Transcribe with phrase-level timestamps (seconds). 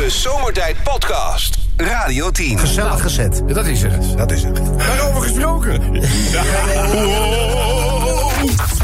[0.00, 1.58] De Zomertijd Podcast.
[1.76, 2.58] Radio 10.
[2.58, 3.42] Gezellig gezet.
[3.46, 4.16] Ja, dat is het.
[4.16, 4.60] Dat is het.
[4.78, 5.80] Daarover gesproken.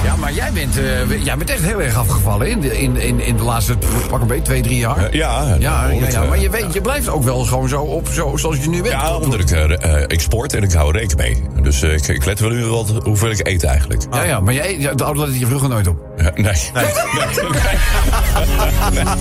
[0.05, 3.21] Ja, maar jij bent, eh, jij bent echt heel erg afgevallen in de, in, in,
[3.21, 3.77] in de laatste,
[4.09, 5.17] pak een beetje, twee, drie jaar.
[5.17, 8.09] Ja, ja, ja, ja, eh, maar je, weet, je blijft ook wel gewoon zo op,
[8.09, 8.95] zo, zoals je nu bent.
[8.95, 11.56] Ja, omdat ik, eh, eh, ik sport en ik hou rekening mee.
[11.67, 14.03] Dus eh, ik, ik let wel nu wat hoeveel ik eet eigenlijk.
[14.13, 15.99] ja, ja, maar jij, ja, de auto let je vroeger nooit op.
[16.17, 16.43] Eh, nee.
[16.45, 16.53] nee.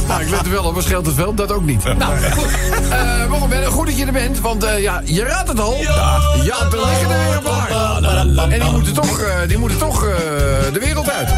[0.07, 1.33] Nou, ik let er wel op, maar scheelt het wel?
[1.33, 1.83] Dat ook niet.
[1.97, 2.51] Nou, goed.
[3.29, 5.77] Waarom ben goed dat je er bent, want eh, ja, je raadt het al.
[5.81, 8.53] Ja, ja liggen er weer.
[8.53, 9.99] En die moeten toch, die moeten toch
[10.73, 11.29] de wereld uit.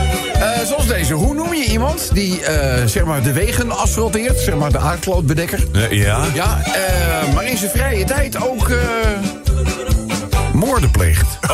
[0.67, 1.13] Zoals deze.
[1.13, 2.41] Hoe noem je iemand die
[2.85, 4.39] zeg maar de wegen asfalteert?
[4.39, 5.63] Zeg maar de aardklootbedekker.
[5.89, 6.19] Ja?
[6.33, 6.61] Ja,
[7.33, 8.69] maar in zijn vrije tijd ook...
[10.57, 11.37] moorden pleegt.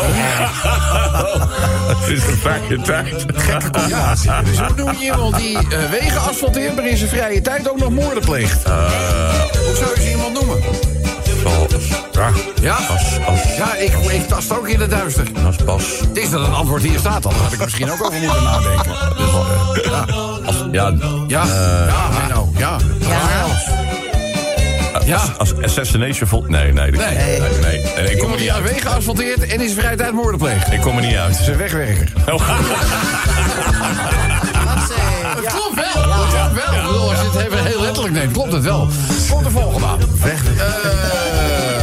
[1.88, 3.26] Het is een vrije tijd.
[3.27, 4.31] Gekke combinatie.
[4.43, 6.76] Dus hoe noem je iemand die eh, wegen asfalteert...
[6.76, 8.63] maar in zijn vrije tijd ook nog moorden pleegt?
[8.63, 10.57] Hoe zou je zo iemand noemen?
[12.12, 12.31] Ja.
[12.62, 12.76] Ja?
[13.26, 15.27] Als, Ja, ik, ik tast ook in het duister.
[15.65, 15.84] pas.
[15.99, 18.91] Het is dat een antwoord hier staat, dan had ik misschien ook over moeten nadenken.
[19.17, 19.93] Dus, eh,
[20.71, 20.93] ja,
[21.27, 21.45] ja, ja,
[22.27, 22.77] ja, ja.
[22.99, 23.48] Ja,
[25.37, 26.46] als assassination vol...
[26.48, 26.91] Nee, nee.
[26.91, 27.18] dat- Nee.
[27.40, 28.12] nee, nee.
[28.12, 28.63] Ik kom er niet uit.
[28.71, 30.71] wegen asfalteert en in zijn vrije tijd moorden pleegt.
[30.71, 31.32] Ik kom er niet uit.
[31.32, 32.07] Dat is een wegwerker.
[35.35, 36.04] Het klopt wel.
[36.04, 36.73] Het klopt wel.
[36.76, 38.87] Ik bedoel, als je het even heel letterlijk neemt, klopt het wel.
[39.29, 39.99] Komt de volgende aan.
[40.23, 40.41] Weg.
[40.57, 41.82] Eh,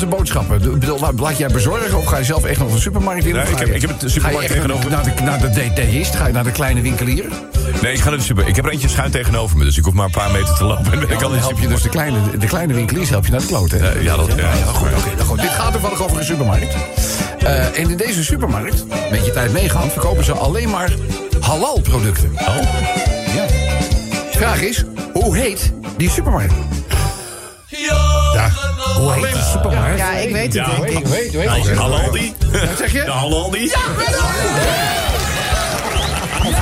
[0.00, 0.56] de boodschappen?
[0.62, 3.34] Ik bedoel, laat- jij bezorgen of ga je zelf echt nog de supermarkt in?
[3.34, 6.14] Nee, ik heb- ik heb het supermarkt echt naar de, naar, de, detailist?
[6.16, 7.24] Ga je naar de kleine winkelier?
[7.82, 8.48] Nee, ik ga naar de super.
[8.48, 10.64] Ik heb er eentje schuin tegenover me, dus ik hoef maar een paar meter te
[10.64, 10.84] lopen.
[10.84, 12.74] En dan ben ik al Dan in de help je dus de kleine, de kleine
[12.74, 13.78] winkeliers help je naar de kloten.
[13.82, 14.50] Ja, ja, dat- ja.
[14.66, 14.88] goed,
[15.26, 15.40] goed.
[15.40, 16.74] Dit gaat toevallig over een supermarkt.
[17.38, 20.90] Eh, en in deze supermarkt, met je tijd meegaan, verkopen ze alleen maar
[21.40, 22.30] halal producten.
[22.34, 22.56] Oh.
[23.34, 23.44] Ja.
[24.30, 26.52] Vraag is, hoe heet die supermarkt?
[28.54, 29.00] Ja.
[29.00, 29.98] Hoe heet de supermarkt?
[29.98, 30.66] Ja, ik weet het Ja.
[30.80, 31.06] denk ik.
[31.06, 31.30] Hoe heet
[31.64, 31.74] die?
[31.74, 32.34] Halaldi?
[32.52, 33.02] Wat zeg je?
[33.04, 33.64] De Halaldi?
[33.64, 34.24] Ja, Menno!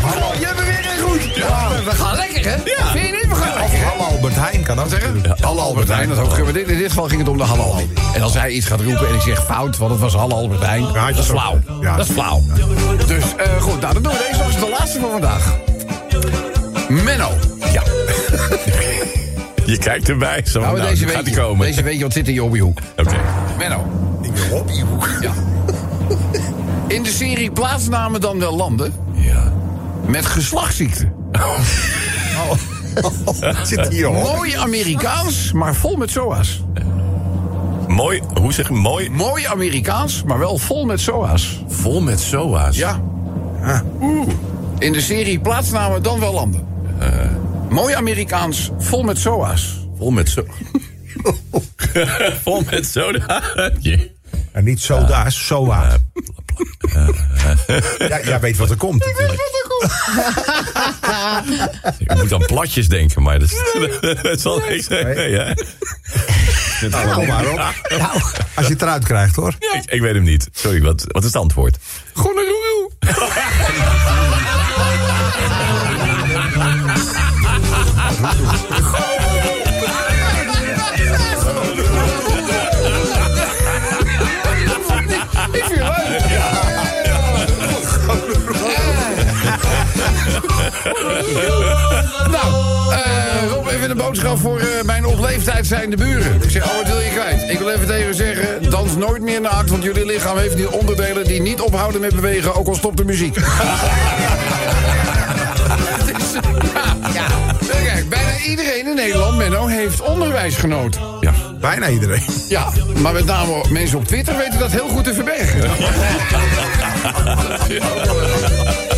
[0.02, 1.34] Hallo, jij bent weer heel goed.
[1.34, 2.50] Ja, we gaan lekker, hè?
[2.54, 2.90] Ja.
[2.92, 3.28] Vind je niet?
[3.28, 3.84] We gaan lekker?
[3.84, 5.22] Hallo Albert Heijn kan ook zeggen?
[5.40, 6.38] Halle Albert Heijn, dat ook.
[6.38, 7.88] In dit geval ging het om de Halle Aldi.
[8.14, 10.62] En als hij iets gaat roepen en ik zeg fout, want het was Halle Albert
[10.62, 11.58] Heijn, je dat is flauw.
[11.80, 11.96] Ja.
[11.96, 12.42] Dat is flauw.
[13.06, 15.54] Dus eh, goed, nou dan doen we deze eens de laatste voor vandaag.
[16.88, 17.53] Menno.
[19.66, 20.40] Je kijkt erbij.
[20.44, 21.34] Zo, Nou, nou, deze gaat je.
[21.36, 21.66] komen.
[21.66, 22.78] Deze weet je, wat zit in je hobbyhoek.
[22.96, 23.16] Oké.
[23.58, 23.84] Menno.
[24.22, 25.08] In je hobbyhoek.
[25.20, 25.32] Ja.
[26.88, 29.52] In de serie Plaatsnamen dan wel landen Ja.
[30.06, 31.12] met geslachtsziekten.
[33.62, 34.36] Zit hier hoor.
[34.36, 36.62] Mooi Amerikaans, maar vol met SOA's.
[37.88, 39.10] Mooi, hoe zeg je mooi?
[39.10, 41.64] Mooi Amerikaans, maar wel vol met SOA's.
[41.68, 42.76] Vol met SOA's.
[42.76, 43.00] Ja.
[44.00, 44.28] Oeh.
[44.78, 46.66] In de serie Plaatsnamen dan wel landen.
[47.74, 49.86] Mooi Amerikaans, vol met SOA's.
[49.96, 50.46] Vol met zo.
[52.44, 53.42] Vol met soda.
[54.52, 55.96] En niet soda, soa.
[57.98, 59.04] Ja, jij weet wat er komt.
[59.06, 59.40] natuurlijk.
[61.98, 63.50] Ik moet aan platjes denken, maar dat,
[64.22, 65.06] dat zal niks zijn.
[65.06, 65.52] Nee, hè?
[66.88, 67.58] Nou, kom maar op.
[68.54, 69.54] Als je het eruit krijgt hoor.
[69.58, 70.48] Ik, ik weet hem niet.
[70.52, 71.78] Sorry, wat, wat is het antwoord?
[92.30, 92.52] Nou,
[92.92, 96.42] eh, Rob, even een boodschap voor eh, mijn op leeftijd zijnde buren.
[96.42, 97.50] Ik zeg, oh, wat wil je kwijt?
[97.50, 99.70] Ik wil even tegen u zeggen, dans nooit meer naakt...
[99.70, 102.54] want jullie lichaam heeft die onderdelen die niet ophouden met bewegen...
[102.54, 103.36] ook al stopt de muziek.
[107.14, 107.26] Ja,
[107.84, 111.00] Kijk, bijna iedereen in Nederland, Menno, heeft onderwijs genoten.
[111.20, 111.32] Ja.
[111.60, 112.22] Bijna iedereen.
[112.48, 112.68] Ja,
[113.00, 115.70] maar met name mensen op Twitter weten dat heel goed te verbergen.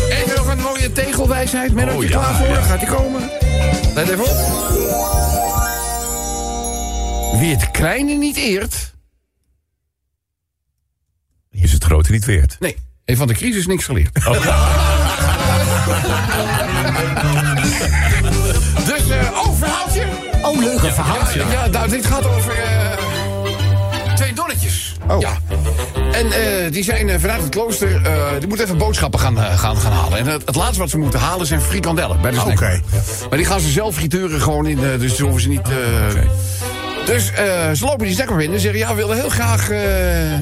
[0.87, 1.73] Mooie tegelwijsheid.
[1.73, 2.47] Menno, Oh, je ja, klaar voor?
[2.47, 2.61] ja.
[2.61, 3.21] Gaat die komen?
[3.95, 4.37] Let even op.
[7.39, 8.95] Wie het kleine niet eert...
[11.51, 12.55] Is het grote niet weert?
[12.59, 12.75] Nee,
[13.05, 14.13] heeft van de crisis niks geleerd.
[18.85, 20.05] dus, eh oh, verhaaltje.
[20.41, 21.45] Oh, leuk een verhaaltje.
[21.51, 22.97] Ja, nou, dit gaat over eh,
[24.15, 24.95] twee donnetjes.
[25.07, 25.19] Oh.
[25.21, 25.37] Ja.
[26.17, 28.01] En eh, die zijn eh, vanuit het klooster...
[28.05, 30.17] eh, die moeten even boodschappen gaan, gaan, gaan halen.
[30.17, 32.59] En het, het laatste wat ze moeten halen zijn frikandellen bij de snack.
[33.29, 34.79] Maar die gaan ze zelf frituren gewoon in...
[34.99, 35.67] dus die hoeven ze niet...
[37.05, 37.25] Dus
[37.73, 38.79] ze lopen die snackbar in en zeggen...
[38.79, 39.79] ja, we willen heel graag eh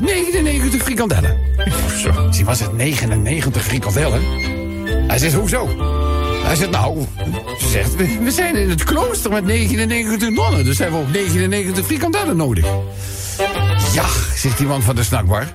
[0.01, 1.37] 99 frikandellen.
[2.03, 2.27] Zo.
[2.31, 4.21] Zie, was het 99 frikandellen?
[5.07, 5.69] Hij zegt, hoezo?
[6.43, 7.05] Hij zegt, nou,
[7.59, 10.65] ze zegt, we, we zijn in het klooster met 99 nonnen.
[10.65, 12.65] Dus hebben we ook 99 frikandellen nodig.
[13.93, 14.05] Ja,
[14.35, 15.47] zegt die man van de snackbar.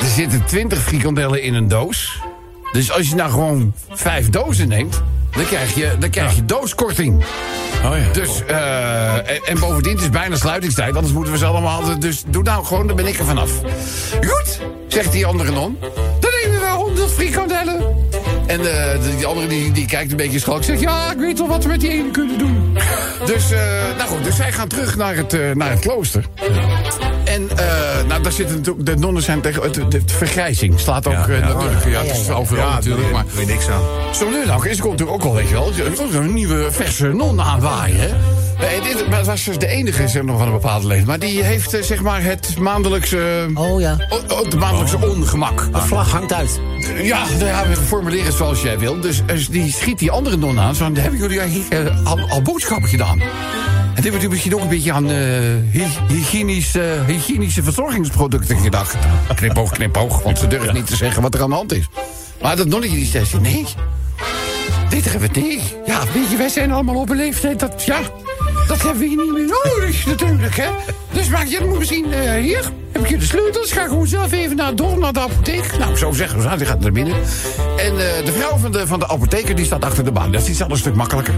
[0.00, 2.20] Er zitten 20 frikandellen in een doos.
[2.72, 7.24] Dus als je nou gewoon vijf dozen neemt, dan krijg je, dan krijg je dooskorting.
[7.84, 8.12] Oh ja.
[8.12, 11.98] Dus, eh, en, en bovendien, het is bijna sluitingstijd, anders moeten we ze allemaal...
[11.98, 13.50] Dus doe nou gewoon, dan ben ik er vanaf.
[14.20, 15.78] Goed, zegt die andere non.
[16.20, 17.96] Dan nemen we 100 frikandellen.
[18.46, 20.64] En eh, die andere die, die kijkt een beetje schalk.
[20.64, 22.78] Zegt, ja, ik weet wel wat we met die ene kunnen doen.
[23.26, 23.60] Dus, eh,
[23.96, 26.24] nou goed, dus zij gaan terug naar het, naar het klooster.
[27.48, 30.80] En eh, nou, daar zitten natuurlijk, de nonnen zijn tegen het, de, de vergrijzing.
[30.80, 31.46] Slaat ook Ja, eh, ja.
[31.52, 31.84] natuurlijk.
[31.84, 33.02] Ja, het is overal Ja, natuurlijk.
[33.02, 33.82] daar Maar weet je niks aan.
[34.14, 36.32] zo nu nou, is er komt natuurlijk ook al, weet je wel, er komt een
[36.34, 38.08] nieuwe verse non aanwaaien, hè?
[38.66, 41.06] Nee, dit maar het was dus de enige zeg, nog van een bepaalde leeftijd.
[41.08, 43.46] Maar die heeft eh, zeg maar het maandelijkse...
[43.54, 45.72] Oh ja, o- o- het maandelijkse ongemak.
[45.72, 46.60] de vlag hangt uit.
[47.02, 49.00] Ja, nou ja, we formuleren het zoals jij wil.
[49.00, 50.74] Dus eh, die schiet die andere non aan.
[50.74, 53.20] Zo, hebben jullie eigenlijk eh, al, al boodschappen gedaan?
[54.00, 55.16] En dit wordt misschien ook een beetje aan eh,
[55.70, 58.96] hy- hygiënisch, eh, hygiënische verzorgingsproducten gedacht.
[59.34, 61.88] Knipoog, knipoog, want ze durven niet te zeggen wat er aan de hand is.
[62.42, 63.64] Maar dat nonnetje die zei, nee,
[64.88, 65.60] dit hebben we niet.
[65.86, 67.98] Ja, weet je, wij zijn allemaal op een leeftijd dat, ja,
[68.70, 70.68] dat hebben we hier niet meer nodig natuurlijk, hè.
[71.12, 74.32] Dus maar je moet misschien, eh, hier, heb ik je de sleutels, ga gewoon zelf
[74.32, 75.78] even naar, door naar de apotheek.
[75.78, 77.14] Nou, zo zeggen ze, die gaat naar binnen.
[77.76, 80.32] En eh, de vrouw van de, van de apotheker, die staat achter de baan.
[80.32, 81.34] Dat is iets al een stuk makkelijker.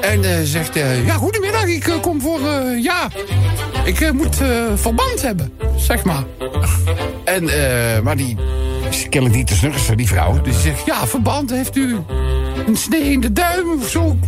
[0.00, 0.74] En eh, zegt,
[1.04, 2.40] ja, goedemiddag, ik kom voor,
[2.82, 3.08] ja,
[3.84, 4.36] ik moet
[4.74, 6.24] verband hebben, zeg maar.
[7.24, 7.44] En,
[8.02, 8.36] maar die
[9.08, 10.40] kennelijk niet te snursen, die vrouw.
[10.40, 11.96] Dus die zegt, ja, verband, heeft u
[12.68, 14.18] een snee in de duim of zo?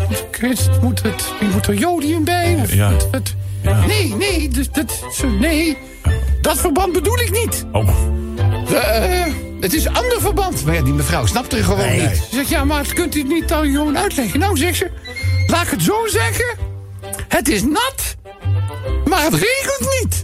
[0.82, 2.58] Moet, het, moet er jodium bij?
[2.62, 2.90] Of Ja.
[2.92, 3.34] het- het-
[3.86, 5.04] Nee, nee, dus dat,
[5.40, 5.76] nee,
[6.40, 7.64] dat verband bedoel ik niet.
[7.72, 7.88] Oh.
[8.72, 10.64] Eh, het is een ander verband.
[10.64, 12.16] Maar ja, die mevrouw snapt er gewoon niet.
[12.16, 14.40] Ze zegt, ja, maar kunt u het niet dan gewoon uitleggen?
[14.40, 14.90] Nou, zegt ze,
[15.46, 16.56] laat ik het zo zeggen.
[17.28, 18.16] Het is nat,
[19.04, 20.19] maar het regent niet.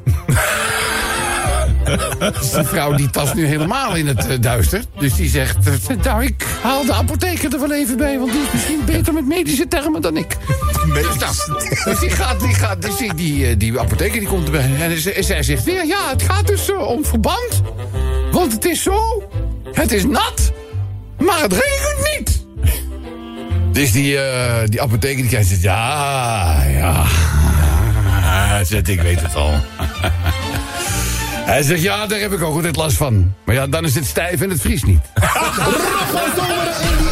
[2.33, 4.83] Dus die vrouw die tast nu helemaal in het eh, duister.
[4.99, 5.57] Dus die zegt,
[5.89, 8.19] eh, nou, ik haal de apotheker er wel even bij...
[8.19, 10.37] want die is misschien beter met medische termen dan ik.
[10.95, 11.35] Dus, nou,
[11.85, 14.71] dus die gaat, die gaat, dus die, die, eh, die apotheker die komt erbij.
[14.81, 17.63] En zij- zegt weer, ja, het gaat dus eh, om verband.
[18.33, 19.29] Want het is zo,
[19.73, 20.53] het is nat,
[21.19, 22.45] maar het regent niet.
[23.73, 27.05] Dus die, eh, die apotheker die kijkt zegt, ja, ja,
[28.21, 29.53] ja, zegt, ik weet het al.
[31.47, 33.35] Hij zegt, ja, daar heb ik ook altijd last van.
[33.45, 35.01] Maar ja, dan is het stijf en het vriest niet.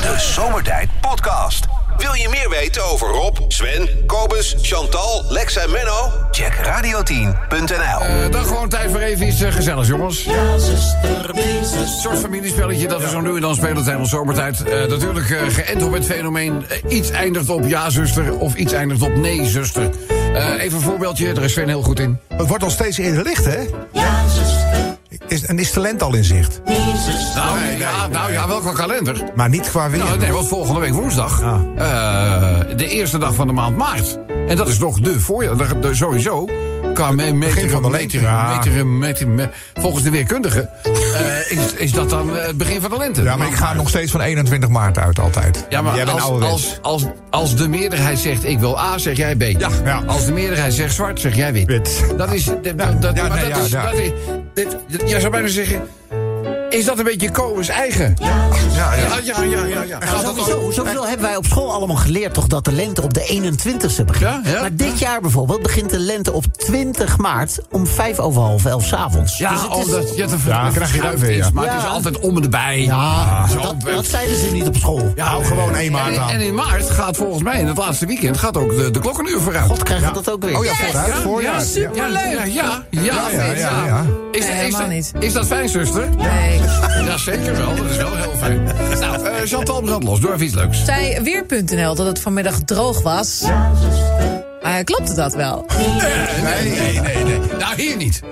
[0.02, 1.64] De Zomertijd Podcast.
[1.96, 6.10] Wil je meer weten over Rob, Sven, Kobus, Chantal, Lex en Menno?
[6.30, 8.00] Check radio10.nl.
[8.00, 10.26] Eh, dan gewoon tijd voor even iets eh, gezelligs, jongens.
[10.26, 14.62] Een soort familiespelletje dat we zo nu en dan spelen tijdens zomertijd.
[14.62, 16.64] Eh, natuurlijk eh, geënt op het fenomeen.
[16.88, 18.38] iets eindigt op ja, zuster.
[18.38, 19.90] Of iets eindigt op nee, zuster.
[20.64, 22.18] Even een voorbeeldje, daar is Sven heel goed in.
[22.28, 23.64] Het wordt al steeds eerder licht, hè?
[25.28, 26.60] Is, en is talent al in zicht?
[27.34, 29.22] Nou, ja, nou ja, welke kalender?
[29.34, 29.98] Maar niet qua weer.
[29.98, 31.42] Nou, nee, want volgende week woensdag.
[31.42, 31.60] Ah.
[31.76, 34.18] eh, de eerste dag van de maand maart.
[34.48, 35.56] En dat is nog de voorjaar.
[35.90, 36.48] sowieso.
[36.94, 38.16] Qua me, meter, van de lente.
[38.16, 38.56] meter, Ja.
[38.56, 42.90] meter, meter, me- volgens de weerkundige eh, is, is dat dan eh, het begin van
[42.90, 43.22] de lente.
[43.22, 45.66] Ja, maar ik ga nog steeds van 21 maart uit altijd.
[45.68, 49.42] Ja, maar als, als, als, als de meerderheid zegt ik wil A, zeg jij B.
[49.42, 50.02] Ja.
[50.06, 51.66] Als de meerderheid zegt zwart, zeg jij wit.
[51.66, 52.04] Wit.
[52.16, 52.44] Dat is...
[52.44, 53.82] Dat, dat, dat, ja, nee, dat ja, is, ja.
[53.90, 54.10] dat is
[54.54, 55.82] dit, dit- jij zou bijna zeggen...
[56.74, 58.16] Is dat een beetje Kobus eigen?
[58.20, 58.94] Ja, ja.
[58.94, 59.82] Ja, ja, ja, ja.
[59.82, 59.98] ja.
[60.00, 63.14] Gaat dat Sowieso, sowieso hebben wij op school allemaal geleerd toch dat de lente op
[63.14, 64.18] de 21ste begint.
[64.20, 64.60] Ja, ja.
[64.60, 68.84] Maar dit jaar bijvoorbeeld begint de lente op 20 maart om vijf over half elf
[68.86, 69.38] 's avonds.
[69.38, 71.50] Ja, Dus het is- omdat je het Ja, dan krijg je dat weer, ja.
[71.52, 72.80] Maar het is altijd om en erbij.
[72.82, 75.12] Ja, dat, eh, dat zeiden ze niet op school.
[75.14, 76.28] ja, Hou gewoon 1 maart en, aan.
[76.30, 79.40] en in maart gaat volgens mij in het laatste weekend gaat ook de, de klokkenuur
[79.40, 79.66] vooruit.
[79.66, 80.58] God, krijgen we dat ook weer.
[80.58, 81.62] Oh ja, vooruit, voorjaar.
[81.74, 82.44] ja, Ja.
[82.44, 83.52] ja, ja,
[83.86, 84.04] ja.
[84.32, 84.72] Is, is,
[85.12, 86.08] dat, is dat fijn, zuster?
[86.16, 86.60] Nee.
[87.06, 87.76] Ja, zeker wel.
[87.76, 88.64] Dat is wel heel fijn.
[89.00, 90.84] Nou, eh Chantal Brandlos, doe even iets leuks.
[90.84, 93.42] Zei Weer.nl dat het vanmiddag droog was.
[94.62, 95.66] Maar klopte dat wel?
[96.42, 97.38] Nee, nee, nee, nee.
[97.58, 98.22] Nou, hier niet.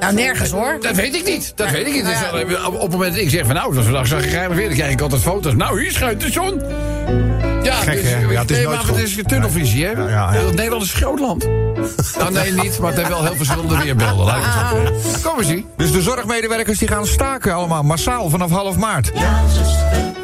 [0.00, 0.78] Nou, nergens hoor.
[0.80, 1.52] Dat weet ik niet.
[1.56, 2.04] Dat weet ik niet.
[2.04, 4.54] Dus dan, op, het moment dat ik zeg van nou, dat is vandaag zag ik
[4.54, 5.54] weer, dan krijg ik altijd foto's.
[5.54, 6.62] Nou, hier schijnt de zon.
[7.62, 8.18] Ja, Gek, dus, hè?
[8.18, 8.96] Ja, het is nee, nooit maar goed.
[8.96, 9.90] het is tunnelvisie, hè?
[9.90, 10.40] Ja, ja, ja.
[10.50, 11.44] Nederland is een groot land.
[12.18, 14.24] nou, nee, niet, maar het heeft wel heel verschillende weerbeelden.
[14.24, 15.22] Laat ik het zo zeggen.
[15.22, 15.62] Kom eens hier.
[15.76, 19.12] Dus de zorgmedewerkers die gaan staken allemaal massaal vanaf half maart.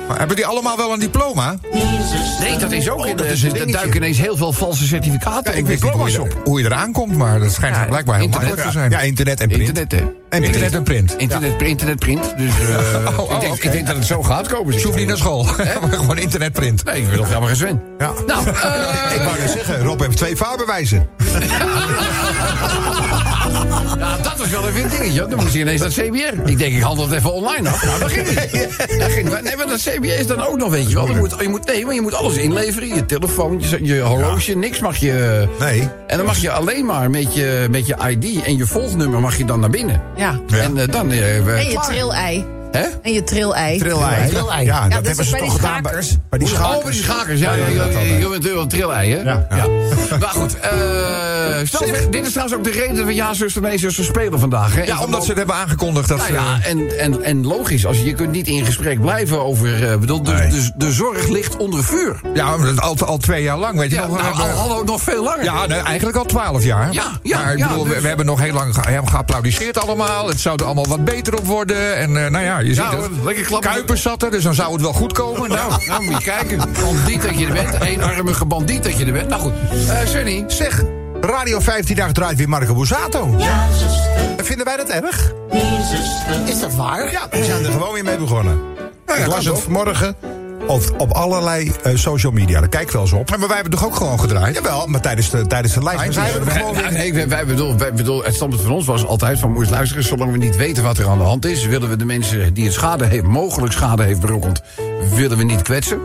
[0.09, 1.57] Maar hebben die allemaal wel een diploma?
[2.41, 4.87] Nee, dat is ook in dat de, is een er duiken ineens heel veel valse
[4.87, 6.27] certificaten Ja, ik weet niet hoe je, op.
[6.27, 8.49] er, hoe je eraan komt, maar dat schijnt blijkbaar heel internet.
[8.49, 8.91] makkelijk te zijn.
[8.91, 9.69] Ja, internet en print.
[9.69, 10.20] Internet, hè?
[10.31, 11.15] En Internet en print.
[11.17, 12.35] Internet, internetprint.
[12.37, 14.73] Dus eh, Oh, oh, ik, denk, ik denk dat het zo gaat komen.
[14.73, 15.45] Dus je hoeft niet naar school.
[15.81, 16.85] Maar gewoon internetprint.
[16.85, 17.83] Nee, ik wil nog helemaal geen Sven.
[17.99, 18.13] Ja.
[18.27, 21.09] Nou, eh, Ik wou net zeggen, Rob heeft twee vaarbewijzen.
[23.99, 25.27] ja, dat was wel even een dingetje.
[25.27, 26.51] Dan moest hij ineens naar het CBR.
[26.51, 27.85] Ik denk, ik handel het even online af.
[27.85, 28.79] Nou, dat ging niet.
[28.99, 29.43] Dat ging, niet.
[29.43, 31.07] nee, maar dat CBR is dan ook nog, weet je wel.
[31.07, 32.89] Je moet, je moet, nee, maar je moet alles inleveren.
[32.95, 35.47] Je telefoon, je, je horloge, niks mag je...
[35.59, 35.89] Nee.
[36.07, 39.37] En dan mag je alleen maar met je, met je ID en je volgnummer mag
[39.37, 40.03] je dan naar binnen.
[40.21, 40.41] Ja.
[40.65, 41.11] En eh, dan...
[41.11, 41.73] eh, En je
[42.03, 42.60] klaar.
[42.73, 42.87] Hè?
[43.03, 43.79] En je trillei.
[43.79, 44.29] Trillei.
[44.29, 44.65] Trillei.
[44.65, 45.93] Ja, dat dus hebben ze toch die gedaan bij,
[46.39, 46.83] die Oh, schakers.
[46.83, 47.41] bij die schakers.
[47.41, 48.29] Ja, ja, Ja, ja, hè.
[48.29, 49.21] bent wel een trillei, hè?
[49.23, 49.47] Ja.
[50.21, 50.71] Maar goed, eh,
[52.11, 54.75] dit is trouwens ook de reden dat we Ja, zuster, nee, zuster spelen vandaag.
[54.75, 54.83] Hè?
[54.83, 56.35] Ja, omdat ze het hebben aangekondigd dat Nou ze...
[56.37, 59.91] ja, en, en, en logisch, als je, je kunt niet in gesprek blijven over...
[59.91, 60.49] eh, bedoel, de, Nee.
[60.51, 62.21] de, de zorg ligt onder vuur.
[62.35, 64.17] Ja, al, al twee jaar lang, weet je Ja, nog.
[64.17, 65.45] we nou, al, nog veel langer.
[65.45, 66.93] Ja, nee, eigenlijk al twaalf jaar.
[66.93, 69.11] Ja, ja, maar ik ja, bedoel, we, dus- we hebben nog heel lang ge- hebben
[69.11, 70.29] geapplaudiseerd allemaal.
[70.29, 71.97] Het zou er allemaal wat beter op worden.
[71.97, 73.11] En eh, nou ja, je ziet Ja, het.
[73.25, 73.71] lekker klappen.
[73.71, 75.49] Kuipers zat er, dus dan zou het wel goed komen.
[75.49, 76.59] Nou, Nou, nou moet je kijken.
[76.83, 77.81] Bandiet dat je er bent.
[77.81, 79.29] Eenarmige bandiet dat je er bent.
[79.29, 79.53] Nou goed,
[79.89, 80.45] eh Sunny.
[80.47, 80.83] Zeg,
[81.21, 83.35] Radio 15 dag draait weer Marco Borsato.
[83.39, 83.67] Ja,
[84.37, 85.33] Vinden wij dat erg?
[86.47, 87.11] Is dat waar?
[87.11, 88.61] Ja, we zijn er gewoon weer mee begonnen.
[89.19, 90.17] ik las het vanmorgen
[90.71, 92.61] op, op allerlei eh, social media.
[92.61, 93.31] Daar kijk ik wel eens op.
[93.31, 94.55] maar wij hebben toch ook gewoon gedraaid?
[94.55, 96.19] Jawel, maar tijdens de, tijdens de lijst.
[96.19, 96.93] Gewoon weer.
[96.93, 100.05] nee, wij, wij bedoel, wij bedoel, het standpunt van ons was altijd van moest luisteren.
[100.05, 102.65] Zolang we niet weten wat er aan de hand is, willen we de mensen die
[102.65, 104.63] het schade heeft, mogelijk schade heeft berokkend,
[105.15, 106.01] willen we niet kwetsen.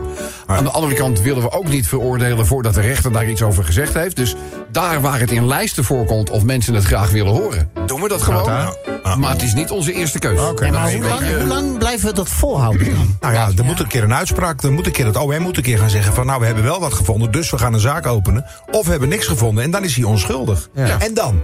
[0.46, 3.64] Aan de andere kant willen we ook niet veroordelen voordat de rechter daar iets over
[3.64, 4.16] gezegd heeft.
[4.16, 4.34] Dus
[4.70, 8.22] daar waar het in lijsten voorkomt of mensen het graag willen horen, doen we dat
[8.22, 8.74] gewoon.
[9.18, 10.54] Maar het is niet onze eerste keuze.
[10.60, 13.16] Nee, maar hoe lang, hoe lang blijven we dat volhouden dan?
[13.20, 14.55] Nou ja, er moet een keer een uitspraak.
[14.62, 16.26] Er moet een keer het OM moet een keer gaan zeggen van...
[16.26, 18.44] nou, we hebben wel wat gevonden, dus we gaan een zaak openen.
[18.70, 20.68] Of we hebben niks gevonden en dan is hij onschuldig.
[20.98, 21.42] En dan?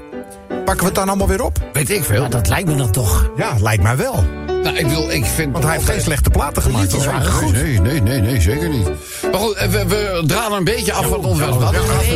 [0.48, 1.58] Pakken we het dan allemaal weer op?
[1.72, 2.22] Weet ik veel.
[2.22, 3.30] Ja, dat lijkt me dan toch.
[3.36, 4.24] Ja, lijkt mij wel.
[4.62, 5.52] Nou, ik bedoel, ik vind.
[5.52, 7.04] Want hij heeft geen slechte platen gemaakt.
[7.04, 7.52] waren goed.
[7.52, 8.88] Nee, nee, nee, nee, zeker niet.
[9.30, 11.60] Maar goed, eh, we, we dralen een beetje af van het onderwerp.
[11.60, 11.60] Het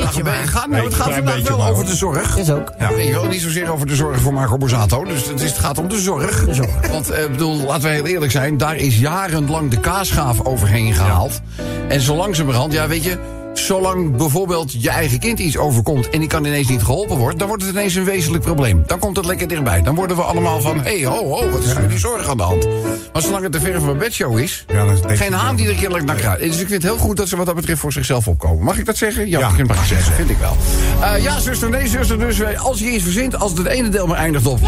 [0.02, 2.36] gaat vandaag- Het gaat, het gaat vandaag wel over de zorg.
[2.38, 2.72] Is ook.
[2.78, 2.90] Ja.
[2.90, 5.04] Je wel, niet zozeer over de zorg voor Marco Borsato.
[5.04, 6.44] Dus het, is, het gaat om de zorg.
[6.90, 8.56] Want eh, bedoel, laten we heel eerlijk zijn.
[8.56, 11.40] Daar is jarenlang de kaasgaaf overheen gehaald.
[11.88, 13.18] En zo langzamerhand, ja weet je...
[13.58, 17.48] Zolang bijvoorbeeld je eigen kind iets overkomt en die kan ineens niet geholpen worden, dan
[17.48, 18.82] wordt het ineens een wezenlijk probleem.
[18.86, 19.82] Dan komt het lekker dichtbij.
[19.82, 22.28] Dan worden we allemaal van: hé, hey, ho, ho, wat is er met die zorg
[22.28, 22.66] aan de hand?
[23.12, 26.04] Maar zolang het te ver van mijn bedshow is, Ja, geen haan die er kennelijk
[26.04, 26.42] naar kruidt.
[26.42, 28.64] Dus ik vind het heel goed dat ze wat dat betreft voor zichzelf opkomen.
[28.64, 29.28] Mag ik dat zeggen?
[29.28, 30.14] Ja, Ja, ik mag zeggen.
[30.14, 30.56] Vind ik wel.
[31.00, 32.18] Eh, ja, zuster, nee, zuster.
[32.18, 34.60] Dus wij- als je iets verzint, als het ene deel maar eindigt op.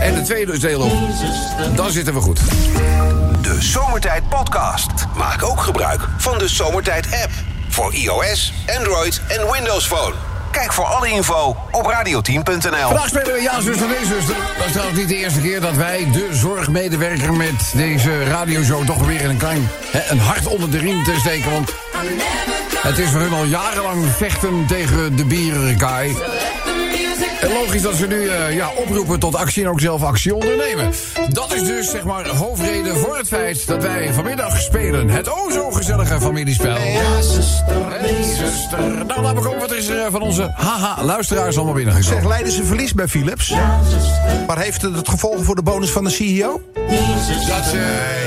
[0.00, 0.92] En het tweede deel op.
[1.76, 2.40] Dan zitten we goed.
[3.42, 4.90] De Zomertijd Podcast.
[5.16, 7.30] Maak ook gebruik van de Zomertijd app.
[7.72, 10.14] Voor iOS, Android en Windows Phone.
[10.50, 12.86] Kijk voor alle info op radioteam.nl.
[12.86, 14.36] Vandaag spelen we Ja, zuster, nee, zuster.
[14.58, 19.06] Dat is trouwens niet de eerste keer dat wij de zorgmedewerker met deze radioshow toch
[19.06, 21.50] weer een klein hè, een hart onder de riem te steken.
[21.50, 21.72] Want
[22.76, 26.16] het is voor hun al jarenlang vechten tegen de bierenkaai.
[27.42, 30.90] En logisch dat ze nu eh, ja, oproepen tot actie en ook zelf actie ondernemen.
[31.28, 35.08] Dat is dus zeg maar hoofdreden voor het feit dat wij vanmiddag spelen.
[35.08, 36.78] Het o zo gezellige familiespel.
[36.78, 39.06] Ja, zuster, nee, zuster.
[39.06, 42.20] Nou, we komen wat is er eh, van onze haha-luisteraars allemaal binnengekomen.
[42.20, 43.54] Zeg, leiden ze verlies bij Philips?
[44.46, 46.62] Maar heeft het het gevolgen voor de bonus van de CEO?
[47.48, 47.74] Dat,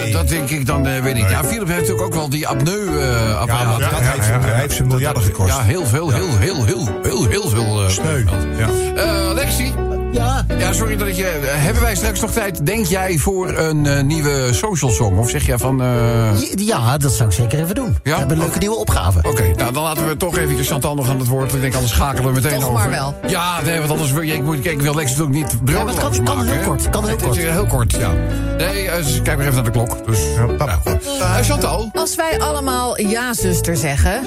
[0.07, 1.29] eh, dat denk ik dan, eh, weet ik.
[1.29, 3.79] Ja, Philip heeft natuurlijk ook wel die apneu-apparaat.
[3.79, 5.49] dat heeft, hem- heeft ze miljarden gekost.
[5.49, 7.83] Ja, heel veel, heel, heel, heel, heel, heel veel.
[7.83, 8.23] eh, Sneu.
[8.57, 8.67] Ja.
[8.95, 9.73] Eh, Lexi,
[10.15, 11.27] Ja, ja, sorry dat ik je...
[11.27, 15.17] eh, hebben wij straks nog tijd, denk jij, voor een eh, nieuwe social song?
[15.17, 15.81] Of zeg jij van...
[15.81, 17.97] eh, ja, dat zou ik zeker even doen.
[18.03, 19.19] We hebben een leuke nieuwe opgave.
[19.23, 21.53] Oké, nou dan laten we toch eventjes Chantal nog aan het woord.
[21.53, 22.79] Ik denk, anders schakelen we meteen Toch over.
[22.79, 23.15] maar wel.
[23.27, 26.03] Ja, nee, want anders wil je, ik, moet, ik wil Lex natuurlijk niet broodloos maar
[26.11, 27.37] het kan- heel kort, kan heel Het is kort.
[27.37, 28.11] heel kort, ja.
[28.57, 30.05] Nee, dus kijk maar even naar de klok.
[30.05, 30.19] Dus,
[30.57, 31.05] nou, goed.
[31.19, 31.89] Eh, Chantal?
[31.93, 34.21] Als wij allemaal ja, zuster zeggen,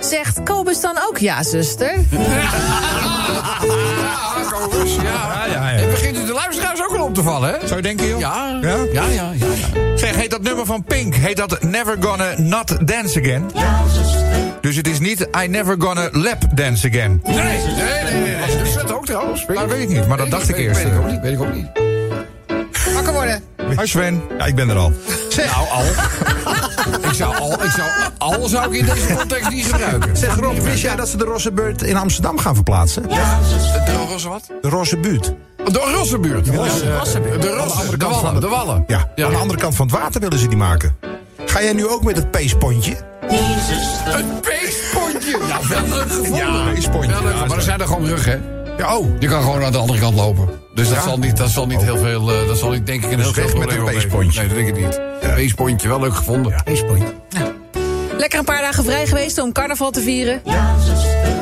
[0.00, 1.94] zegt Kobus dan ook ja, zuster?
[2.10, 2.50] Ja,
[7.12, 7.66] op te vallen, hè?
[7.66, 8.20] Zou je denken, joh?
[8.20, 8.76] Ja, Ja?
[8.92, 9.30] ja, ja, ja.
[9.34, 9.96] ja.
[9.96, 13.50] Zeg, heet dat nummer van Pink, heet dat Never Gonna Not Dance Again?
[14.60, 17.20] Dus het is niet I Never Gonna Lap Dance Again.
[17.24, 18.36] Nee, nee, nee, nee.
[18.36, 18.56] nee.
[18.58, 19.46] Dus dat ook trouwens.
[19.46, 21.04] Nou, weet ik niet, maar dat dacht ik eerst, Weet ik eh.
[21.04, 21.66] ook niet, weet ik ook niet.
[22.94, 23.42] Wakker worden.
[23.78, 24.22] Hi Sven.
[24.38, 24.92] Ja, ik ben er al.
[25.36, 25.84] Nou, al.
[27.10, 27.88] ik zou al, ik zou,
[28.18, 30.16] al zou ik in deze context niet gebruiken.
[30.16, 33.02] Zeg Rob, wist jij dat ze de Rosse Beurt in Amsterdam gaan verplaatsen?
[33.02, 34.50] De Rosse wat?
[34.62, 35.32] De Rosse Buurt.
[35.64, 36.44] De Rossenbuurt.
[36.44, 38.84] De Rosse, de Rosse, de Wallen, de Wallen.
[38.86, 40.96] Ja, aan de andere kant van het water willen ze die maken.
[41.46, 42.96] Ga jij nu ook met het peespontje?
[44.12, 45.38] Een peespontje.
[45.48, 46.34] Ja, wel leuk gevonden.
[46.36, 47.10] Ja, peespontje.
[47.10, 48.36] Ja, maar er zijn er gewoon rug, hè?
[48.78, 49.06] Ja, oh.
[49.20, 50.48] Je kan gewoon aan de andere kant lopen.
[50.74, 53.12] Dus dat zal niet, dat zal niet heel veel, eh, dat zal niet denk ik
[53.12, 54.40] een heel Dus weg veel met een peespontje.
[54.40, 55.00] Nee, dat denk ik niet.
[55.22, 55.34] Ja.
[55.34, 56.62] Peespontje, wel leuk gevonden.
[58.16, 60.42] Lekker een paar dagen vrij geweest om carnaval te vieren.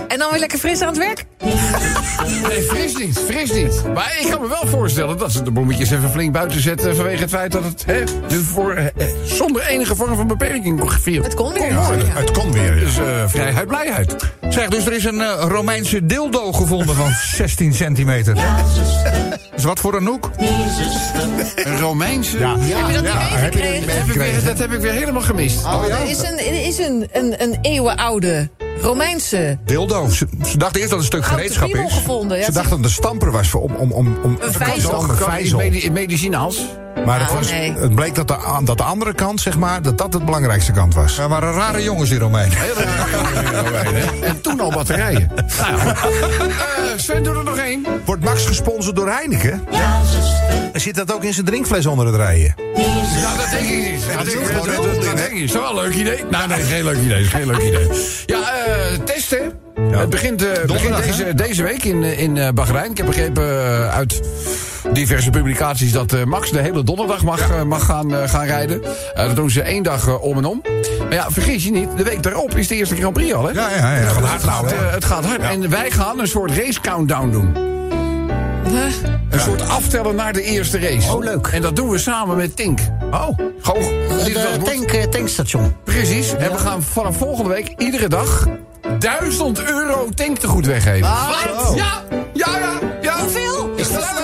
[0.09, 1.25] En dan weer lekker fris aan het werk.
[3.01, 3.83] Niet, fris niet.
[3.95, 6.97] Maar ik kan me wel voorstellen dat ze de bloemetjes even flink buiten zetten...
[6.97, 8.93] vanwege het feit dat het hè, dus voor, eh, eh,
[9.25, 11.75] zonder enige vorm van beperking gevierd Het kon weer.
[11.75, 12.07] kon worden.
[12.07, 12.13] Ja.
[12.13, 12.75] Het kon weer.
[12.75, 14.17] Dus eh, vrijheid, blijheid.
[14.49, 18.37] Zeg, dus er is een Romeinse dildo gevonden van 16 centimeter.
[19.57, 20.31] Is wat voor een hoek?
[21.57, 22.39] Een Romeinse...
[22.39, 22.57] Ja.
[22.59, 25.23] Heb je dat niet heb je dat heb, ik weer, dat heb ik weer helemaal
[25.23, 25.65] gemist.
[25.65, 28.51] Er is een, er is een, een, een eeuwenoude
[28.81, 30.09] Romeinse Dildo.
[30.09, 31.93] Ze, ze dachten eerst dat het een stuk gereedschap is.
[31.93, 32.37] gevonden.
[32.37, 35.03] Ja, Ze het dachten dat de stamper was voor, om, om, om, om Een vijzel.
[35.03, 35.59] Een vijzel.
[35.59, 36.65] medi- medicinaals.
[37.07, 37.73] Maar het, Oh, was, nee.
[37.73, 40.73] het bleek dat de, aan- dat de andere kant, zeg maar, dat dat het belangrijkste
[40.73, 41.17] kant was.
[41.17, 42.59] Ja, maar rare jongens, die Romeinen.
[44.23, 45.31] En toen al batterijen.
[45.61, 45.95] Nou ja.
[46.81, 47.87] Eh, Sven doet er nog één.
[48.05, 49.65] Wordt Max gesponsord door Heineken?
[50.73, 52.55] En zit dat ook in zijn drinkfles onder het rijden?
[52.75, 54.03] Nou, dat denk ik niet.
[54.17, 55.15] Dat, is denk, ik- dat, dat, onzin, dat hè?
[55.15, 55.43] denk ik niet.
[55.43, 56.25] Is dat wel een leuk idee?
[56.31, 57.25] Nou, nee, geen leuk idee.
[57.25, 57.89] Geen leuk idee.
[58.27, 59.53] Ja, eh, testen.
[59.91, 62.91] Het begint, eh, begint deze, deze week in, in Bahrein.
[62.91, 64.21] Ik heb begrepen eh, uit
[64.93, 68.83] diverse publicaties dat eh, Max de hele donderdag mag, eh, mag gaan, eh, gaan rijden.
[69.15, 70.63] Eh, dat doen ze één dag om en om.
[70.99, 73.53] Maar ja, vergis je niet, de week daarop is de eerste Grand Prix al, hè?
[73.53, 74.01] Ja, ja, ja.
[74.01, 74.87] Het hard gaat, nou, hè?
[74.87, 75.41] eh, het gaat hard.
[75.41, 77.55] En wij gaan een soort race countdown doen.
[79.31, 81.13] Een soort aftellen naar de eerste race.
[81.13, 81.47] Oh, leuk.
[81.47, 82.81] En dat doen we samen met Tink.
[83.11, 83.39] Oh.
[83.61, 85.75] Gewoon, Het tank, eh, tankstation.
[85.85, 86.35] Precies.
[86.37, 88.47] En we gaan vanaf volgende week iedere dag
[88.99, 91.01] 1000 euro tanktegoed weggeven.
[91.11, 91.75] Wat?
[91.75, 92.79] Ja, ja, ja.
[93.03, 93.21] ja.
[93.21, 93.71] Hoeveel?
[93.77, 94.20] Is dat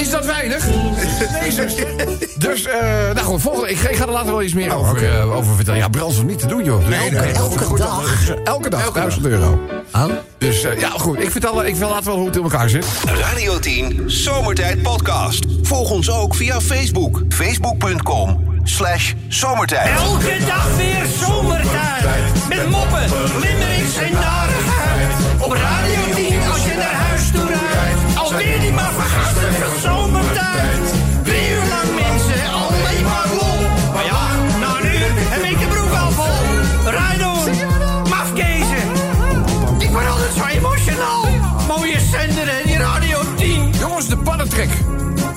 [0.00, 0.64] Is dat weinig?
[2.38, 2.80] Dus, eh
[3.14, 5.80] nou goed, volgende, ik, ik ga er later wel iets meer over, eh, over vertellen.
[5.80, 6.78] Ja, brandstof niet te doen, joh.
[6.78, 8.30] Dus Nee, nee, elke, elke dag.
[8.44, 9.58] Elke dag, 1000 euro.
[9.94, 10.04] Oh.
[10.38, 11.20] Dus eh, ja, goed.
[11.22, 12.86] Ik vertel, ik vertel later wel hoe het in elkaar zit.
[13.04, 15.44] Radio 10 Zomertijd Podcast.
[15.62, 17.22] Volg ons ook via Facebook.
[17.28, 19.98] Facebook.com slash zomertijd.
[20.00, 22.48] Elke dag weer zomertijd.
[22.48, 23.04] Met moppen,
[23.40, 24.49] limmerings en narigheid.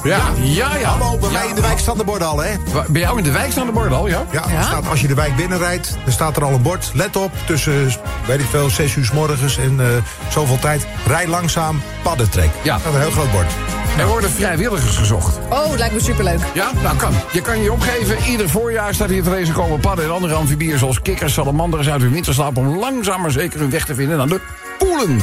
[0.04, 0.90] Ja, ja, ja.
[0.90, 2.54] Hallo, bij mij in de wijk staan de borden al, hè?
[2.90, 4.26] Ben jou in de wijk staan de borden al, ja?
[4.32, 6.92] Ja, Staat, als je de wijk binnenrijdt, dan staat er al een bord.
[6.94, 7.92] Let op, tussen,
[8.28, 9.88] weet ik veel, 6 uur s morgens en eh,
[10.30, 10.88] zoveel tijd.
[11.08, 12.50] Rij langzaam, paddentrek.
[12.64, 12.74] Ja.
[12.74, 13.52] Er staat een heel groot bord.
[13.98, 15.40] Er worden vrijwilligers gezocht.
[15.50, 16.40] Oh, lijkt me superleuk.
[16.54, 17.14] Ja, nou kan.
[17.32, 18.18] Je kan je opgeven.
[18.30, 22.02] Ieder voorjaar staat hier te lezen komen padden en andere amfibieën zoals kikkers, salamanders uit
[22.02, 24.42] hun winterslaap om langzaam maar zeker hun weg te vinden naar de
[24.84, 25.22] poelen.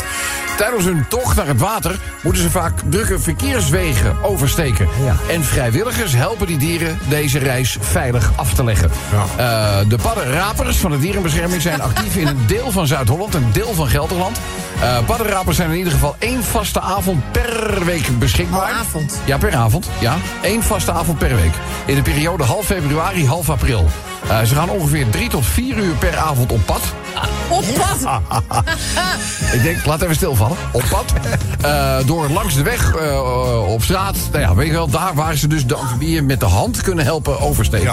[0.57, 4.89] Tijdens hun tocht naar het water moeten ze vaak drukke verkeerswegen oversteken.
[5.05, 5.17] Ja.
[5.29, 8.91] En vrijwilligers helpen die dieren deze reis veilig af te leggen.
[9.37, 13.75] Eh, de paddenrapers van de dierenbescherming zijn actief in een deel van Zuid-Holland, een deel
[13.75, 14.39] van Gelderland.
[14.81, 18.67] Eh paddenrapers zijn in ieder geval één vaste avond per week beschikbaar.
[18.67, 19.21] Per avond?
[19.25, 19.91] Ja, per avond.
[19.99, 21.53] Ja, één vaste avond per week.
[21.85, 23.87] In de periode half februari, half april.
[24.29, 26.81] Eh, ze gaan ongeveer drie tot vier uur per avond op pad.
[27.49, 28.21] Op pad.
[29.53, 30.57] Ik denk, laat even stilvallen.
[30.73, 31.13] Op pad.
[31.61, 34.17] Eh, door langs de weg, eh, op straat.
[34.33, 37.05] Nou ja, weet je wel, daar waar ze dus de amfibieën met de hand kunnen
[37.05, 37.93] helpen oversteken.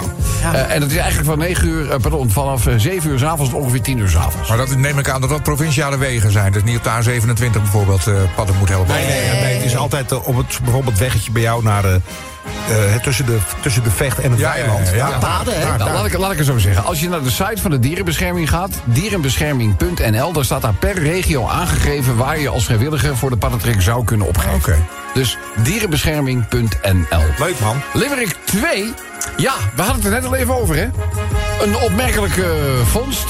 [0.54, 3.52] Eh, en dat is eigenlijk van 9 uur, pardon, vanaf eh, 7 uur s avonds
[3.52, 4.50] tot ongeveer 10 uur s avonds.
[4.50, 6.52] Maar dat neem ik aan dat dat provinciale wegen zijn.
[6.52, 8.94] Dus niet op de A27 bijvoorbeeld eh, padden moet helpen.
[8.94, 11.86] Nee, nee, nee, het is altijd op het bijvoorbeeld weggetje bij jou naar...
[11.86, 11.96] eh,
[12.70, 14.88] eh, tussen, de, tussen de vecht en het Ja, ja, weiland.
[14.90, 15.10] ja, ja.
[15.10, 15.78] Daar- Paden, hè?
[15.78, 16.86] Nou, laat, ik, laat ik het zo zeggen.
[16.86, 21.48] Als je naar de site van de dierenbescherming gaat, dierenbescherming.nl, daar staat daar per regio
[21.48, 24.54] aangegeven waar je als vrijwilliger voor de paddentrek zou kunnen opgeven.
[24.56, 24.76] Oké.
[25.14, 27.24] Dus dierenbescherming.nl.
[27.38, 27.82] Leuk, man.
[27.94, 28.94] Limerick 2.
[29.38, 30.88] Ja, we hadden het er net al even over, hè?
[31.64, 33.28] Een opmerkelijke eh, vondst.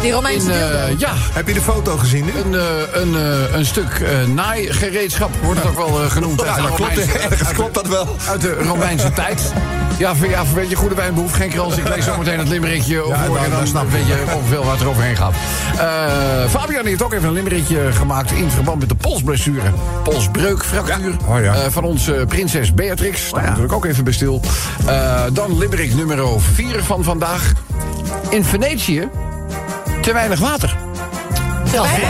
[0.00, 2.32] Die Romeinse In, eh, ja, Heb je de foto gezien nu?
[2.44, 6.38] een, eh, een, eh, een stuk eh, naaigereedschap wordt het ook wel genoemd.
[6.38, 6.98] de dat klopt,
[7.30, 8.16] ergens klopt dat wel.
[8.28, 9.52] Uit de Romeinse tijd.
[9.98, 11.76] Ja, voor, ja, voor weet je, goede wijn behoeft geen krans.
[11.76, 13.90] Ik lees zometeen het limmerikje over dan- en dan dan snap ik.
[13.90, 15.34] weet je ongeveer waar het eroverheen gaat.
[15.78, 19.70] Eh, Fabian heeft ook even een limmerikje gemaakt in verband met de polsblessure.
[20.02, 21.54] Polsbreukfractuur Oh ja.
[21.54, 23.30] eh, van onze prinses Beatrix.
[23.30, 24.40] Daar natuurlijk ook even bij stil.
[24.86, 27.52] Eh, dan limmerik nummer 4 van vandaag.
[28.28, 29.08] In Venetië
[30.08, 30.76] te weinig water.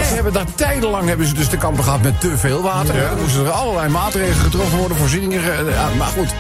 [0.09, 2.95] Ze hebben daar tijdenlang hebben ze dus te kampen gehad met te veel water.
[2.95, 5.41] Er moesten er allerlei maatregelen getroffen worden, voorzieningen.
[5.43, 6.35] ge- ja, maar goed,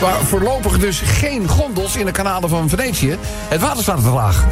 [0.00, 3.16] Maar voorlopig dus geen gondels in de kanalen van Venetië.
[3.48, 4.44] Het water staat te laag.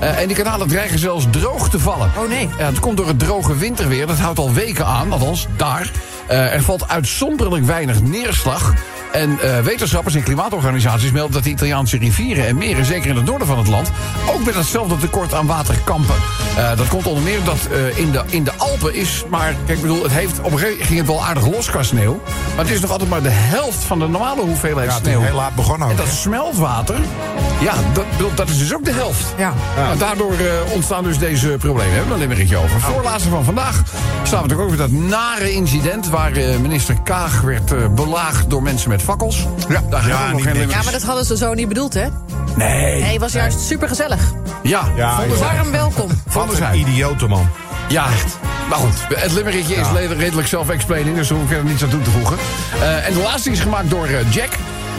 [0.00, 2.10] Eh, en die kanalen dreigen zelfs droog te vallen.
[2.16, 2.48] Oh nee.
[2.58, 4.06] Ja, het komt door het droge winterweer.
[4.06, 5.90] Dat houdt al weken aan, althans daar.
[6.26, 8.72] Eh, er valt uitzonderlijk weinig neerslag.
[9.14, 13.24] En eh, wetenschappers en klimaatorganisaties melden dat de Italiaanse rivieren en meren, zeker in het
[13.24, 13.90] noorden van het land,
[14.34, 16.14] ook met hetzelfde tekort aan water kampen.
[16.56, 19.76] Eh, dat komt onder meer omdat eh, in, de, in de Alpen is maar, kijk,
[19.78, 22.22] ik bedoel, het heeft op een gegeven moment ging het wel aardig los qua sneeuw.
[22.56, 25.20] Maar het is nog altijd maar de helft van de normale hoeveelheid Ja, sneeuw.
[25.20, 26.12] heel laat begonnen ook, En dat hè?
[26.12, 26.96] smeltwater,
[27.60, 29.34] ja, dat, bedoel, dat is dus ook de helft.
[29.36, 29.52] Ja.
[29.98, 30.34] Daardoor
[30.72, 31.90] ontstaan dus deze problemen.
[31.90, 32.80] We hebben er een limmeretje over.
[32.80, 33.82] Voorlaatste van vandaag
[34.22, 36.08] staan we natuurlijk weer dat nare incident...
[36.08, 39.46] waar minister Kaag werd belaagd door mensen met fakkels.
[39.68, 40.68] Ja, daar gaan we nog niet geen.
[40.68, 42.06] Ja, maar dat hadden ze zo niet bedoeld, hè?
[42.56, 43.00] Nee.
[43.00, 44.32] Nee, het was juist super gezellig.
[44.62, 45.54] Ja, Ja, vonden ja.
[45.54, 46.10] Warm welkom.
[46.28, 47.48] Vonden Wat een idiote man.
[47.88, 48.38] Ja, echt.
[48.68, 49.86] Maar goed, het limmeretje is
[50.18, 51.16] redelijk self-explaining...
[51.16, 52.36] dus daar hoef ik er niets aan toe te voegen.
[52.80, 54.50] Eh, en de laatste is gemaakt door eh, Jack...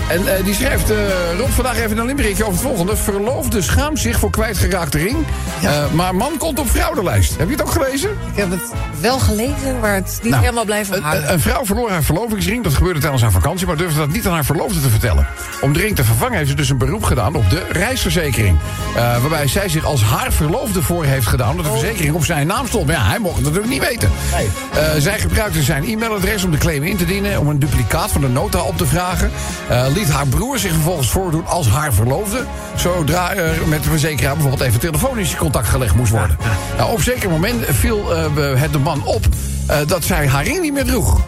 [0.10, 0.98] En eh, die schrijft, eh,
[1.38, 2.96] Rob, vandaag even een limmeretje over het volgende.
[2.98, 5.18] Verloofde schaamt zich voor kwijtgeraakte ring.
[5.64, 7.38] Eh, maar man komt op fraudelijst.
[7.38, 8.10] Heb je het ook gelezen?
[8.10, 8.62] Ik heb het
[9.00, 11.24] wel gelezen, maar het is niet Nou, helemaal blijven Een, hangen.
[11.24, 12.64] een- een vrouw verloor haar verlovingsring.
[12.64, 15.28] Dat gebeurde tijdens haar vakantie, maar durfde dat niet aan haar verloofde te vertellen.
[15.62, 18.58] Om de ring te vervangen heeft ze dus een beroep gedaan op de reisverzekering.
[18.96, 21.50] Waarbij zij zich als haar verloofde voor heeft gedaan...
[21.50, 22.86] omdat de verzekering op zijn naam stond.
[22.86, 24.12] Maar ja, hij mocht het natuurlijk niet weten.
[24.98, 27.40] Zij gebruikte zijn e-mailadres om de claim in te dienen...
[27.40, 29.32] om een duplicaat van de nota op te vragen.
[29.96, 32.46] Liet haar broer zich vervolgens voordoen als haar verloofde...
[32.76, 36.38] zodra er met de verzekeraar bijvoorbeeld even telefonisch contact gelegd moest worden.
[36.78, 38.26] Nou, op een zeker moment viel eh,
[38.62, 39.26] het de man op...
[39.68, 41.22] eh, dat zij haar ring niet meer droeg.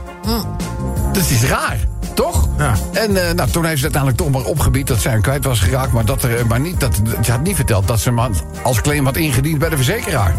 [1.13, 1.77] Dat is raar,
[2.13, 2.47] toch?
[2.57, 2.73] Ja.
[2.93, 5.59] En eh, nou, toen heeft ze uiteindelijk toch maar opgebied dat zij hem kwijt was
[5.59, 5.91] geraakt.
[5.91, 8.81] Maar, dat er, maar niet, dat, ze had niet verteld dat ze hem had- als
[8.81, 10.35] claim had ingediend bij de verzekeraar.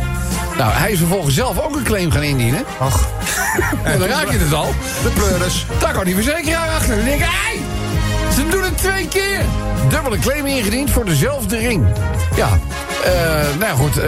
[0.59, 2.65] Nou, hij is vervolgens zelf ook een claim gaan indienen.
[2.79, 3.09] Ach,
[3.83, 4.75] En dan raak je het al.
[5.03, 5.67] de pleuris.
[5.79, 6.91] Daar kwam die verzekeraar achter.
[6.91, 7.59] En dan denk ik, hé,
[8.39, 9.41] ze doen het twee keer.
[9.89, 11.87] Dubbele claim ingediend voor dezelfde ring.
[12.37, 12.59] Ja,
[13.05, 13.13] eh,
[13.59, 14.05] nou ja, goed, eh,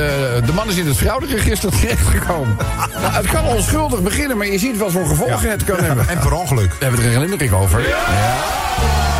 [0.47, 2.57] de man is in het frauderegister terechtgekomen.
[3.03, 6.09] nou, het kan onschuldig beginnen, maar je ziet wat voor gevolgen het kan hebben.
[6.09, 6.75] En per ongeluk.
[6.79, 7.83] We hebben er een limerick over.
[7.83, 9.20] Zeg.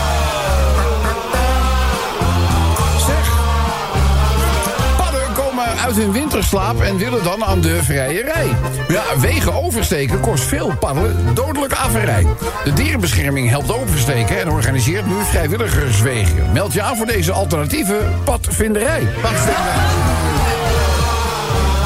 [5.81, 8.49] Uit hun winterslaap en willen dan aan de vrije rij.
[8.89, 12.27] Ja, wegen oversteken kost veel padden dodelijk averij.
[12.65, 16.53] De dierenbescherming helpt oversteken en organiseert nu vrijwilligerswegen.
[16.53, 19.09] Meld je aan voor deze alternatieve padvinderij.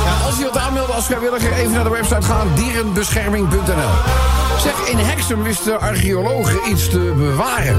[0.05, 4.44] Ja, als je wilt aanmelden als vrijwilliger, even naar de website gaan: dierenbescherming.nl.
[4.59, 7.77] Zeg, in Hexham wisten archeologen iets te bewaren.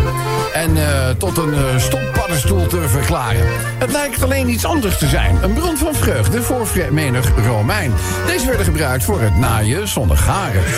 [0.53, 3.45] En eh, tot een eh, stoppaddenstoel te verklaren.
[3.77, 5.43] Het lijkt alleen iets anders te zijn.
[5.43, 7.93] Een bron van vreugde voor menig Romein.
[8.27, 10.63] Deze werden gebruikt voor het naaien zonder garen.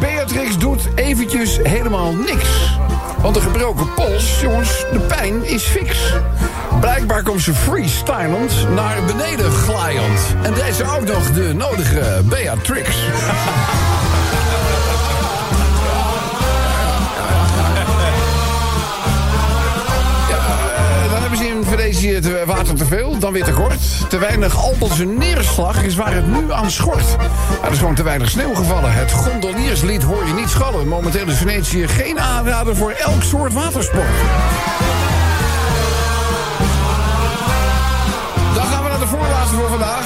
[0.00, 2.78] Beatrix doet eventjes helemaal niks.
[3.22, 6.12] Want de gebroken pols, jongens, de pijn is fix.
[6.80, 10.20] Blijkbaar komt ze freestylend naar beneden glijend.
[10.42, 12.96] En deed ze ook nog de nodige Beatrix.
[20.28, 24.08] Ja, eh, dan hebben ze in Venetië te water te veel, dan weer te kort.
[24.08, 27.16] Te weinig Alpelse neerslag is waar het nu aan schort.
[27.64, 28.92] Er is gewoon te weinig sneeuw gevallen.
[28.92, 30.88] Het gondolierslied hoor je niet schallen.
[30.88, 34.08] Momenteel is Venetië geen aanrader voor elk soort watersport.
[39.68, 40.04] Vandaag.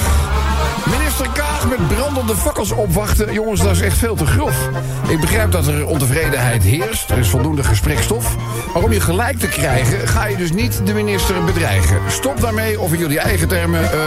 [0.89, 3.33] Minister Kaag met brandende fakkels opwachten.
[3.33, 4.69] Jongens, dat is echt veel te grof.
[5.07, 7.09] Ik begrijp dat er ontevredenheid heerst.
[7.09, 8.35] Er is voldoende gesprekstof.
[8.73, 11.97] Maar om je gelijk te krijgen, ga je dus niet de minister bedreigen.
[12.07, 13.99] Stop daarmee, of in jullie eigen termen, eh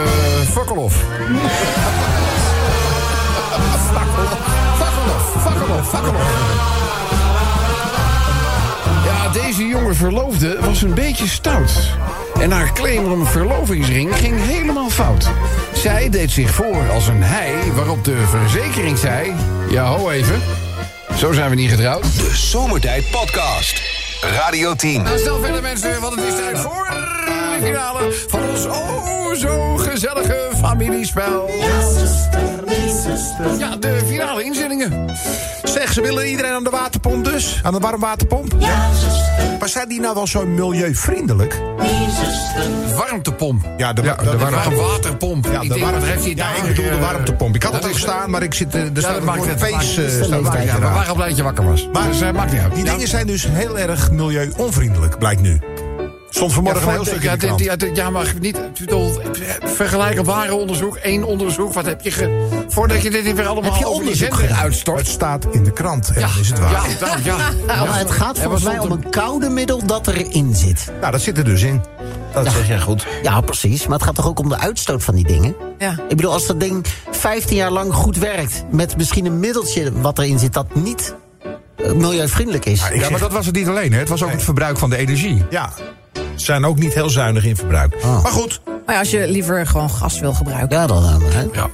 [0.51, 0.93] fakkelof.
[4.77, 6.88] Fakkelof, fakkelof, fakkelof.
[9.33, 11.71] Ja, deze jonge verloofde was een beetje stout.
[12.39, 15.29] En haar claim om een verlovingsring ging helemaal fout.
[15.73, 19.33] Zij deed zich voor als een hij, waarop de verzekering zei...
[19.69, 20.41] Ja, ho even.
[21.17, 22.03] Zo zijn we niet getrouwd.
[22.03, 23.81] De Zomertijd Podcast.
[24.21, 25.03] Radio 10.
[25.03, 26.87] Nou, stel verder mensen, want het is tijd voor
[27.25, 31.49] de finale van ons oh zo gezellige familiespel.
[33.57, 35.07] Ja, de finale inzendingen.
[35.73, 37.59] Zeg, ze willen iedereen aan de waterpomp dus?
[37.63, 38.53] Aan de warmwaterpomp?
[38.57, 38.89] Ja,
[39.59, 41.61] Maar zijn die nou wel zo milieuvriendelijk?
[42.95, 43.65] Warmtepomp.
[43.77, 45.45] Ja, de, Ja, de, de warmwaterpomp.
[45.45, 46.57] Ja, ik de denk, warm- wat heeft hij ja, daar?
[46.69, 47.55] ik bedoel de warmtepomp.
[47.55, 49.41] Ik had het is- staan, maar ik zit, eh, er Ja, staat dat een maakt
[49.41, 49.45] eh,
[50.41, 50.65] maakt uit.
[50.65, 50.93] We gedaan.
[50.93, 51.89] waren blij dat je wakker was.
[51.93, 52.75] Maar dus eh, maakt niet uit.
[52.75, 52.91] Die Ja.
[52.91, 55.59] dingen zijn dus heel erg milieu-onvriendelijk, blijkt nu.
[56.39, 57.57] Stond vanmorgen een heel stuk in ja, de krant.
[57.57, 58.57] dit- ja, dit- ja, maar niet.
[58.57, 59.19] ik bedoel,
[59.63, 61.73] Vergelijkend ware onderzoek, één onderzoek.
[61.73, 64.97] Wat heb je ge, voordat je dit weer allemaal Heb je onderzoek uitstort?
[64.99, 66.71] Het staat in de krant en dan is het waar.
[66.71, 67.37] Ja, dan, ja.
[67.85, 70.91] Maar het gaat En volgens mij om een koude middel dat erin zit.
[70.99, 71.81] Nou, dat zit er dus in.
[72.33, 73.07] Dat zeg jij goed.
[73.23, 73.87] Ja, precies.
[73.87, 75.55] Maar het gaat toch ook om de uitstoot van die dingen?
[75.77, 75.91] Ja.
[75.91, 78.63] Ik bedoel, als dat ding 15 jaar lang goed werkt...
[78.71, 81.15] met misschien een middeltje wat erin zit dat niet
[81.77, 82.79] eh, milieuvriendelijk is...
[82.79, 83.93] Ja, zeg- maar dat was het niet alleen.
[83.93, 83.99] Hè.
[83.99, 85.45] Het was ook het verbruik van de energie.
[85.49, 85.69] Ja,
[86.41, 87.95] zijn ook niet heel zuinig in verbruik.
[88.01, 88.23] Ah.
[88.23, 90.77] Maar goed, Maar ja, als je liever gewoon gas wil gebruiken.
[90.77, 91.03] Ja, dan...
[91.03, 91.41] eh, hè.
[91.53, 91.69] Ja.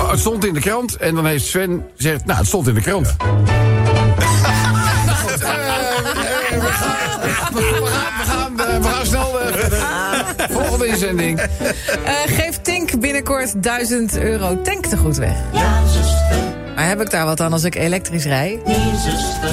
[0.00, 2.24] Oh, het stond in de krant en dan heeft Sven gezegd...
[2.24, 3.16] Nou, het stond in de krant.
[3.16, 3.22] We
[6.60, 9.78] gaan- we gaan- we gaan, we gaan snel eh, verder.
[10.50, 11.38] Volgende inzending.
[11.40, 15.34] Eh, geef Tink binnenkort 1000 euro tanktegoed weg.
[16.74, 18.58] Maar heb ik daar wat aan als ik elektrisch rij?